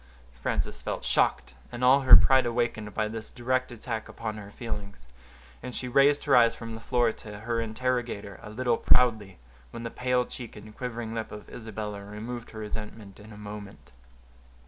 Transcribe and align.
Frances 0.41 0.81
felt 0.81 1.05
shocked, 1.05 1.53
and 1.71 1.83
all 1.83 1.99
her 2.01 2.15
pride 2.15 2.47
awakened, 2.47 2.91
by 2.95 3.07
this 3.07 3.29
direct 3.29 3.71
attack 3.71 4.09
upon 4.09 4.35
her 4.37 4.49
feelings, 4.49 5.05
and 5.61 5.75
she 5.75 5.87
raised 5.87 6.25
her 6.25 6.35
eyes 6.35 6.55
from 6.55 6.73
the 6.73 6.81
floor 6.81 7.11
to 7.11 7.41
her 7.41 7.61
interrogator 7.61 8.39
a 8.41 8.49
little 8.49 8.77
proudly, 8.77 9.37
when 9.69 9.83
the 9.83 9.91
pale 9.91 10.25
cheek 10.25 10.55
and 10.55 10.75
quivering 10.75 11.13
lip 11.13 11.31
of 11.31 11.51
Isabella 11.51 12.03
removed 12.03 12.49
her 12.49 12.57
resentment 12.59 13.19
in 13.19 13.31
a 13.31 13.37
moment. 13.37 13.91